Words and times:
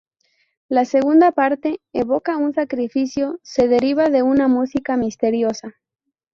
La 0.67 0.85
segunda 0.85 1.31
parte 1.31 1.79
evoca 1.93 2.35
un 2.37 2.55
sacrificio, 2.55 3.37
se 3.43 3.67
deriva 3.67 4.09
de 4.09 4.23
una 4.23 4.47
música 4.47 4.97
misteriosa. 4.97 5.75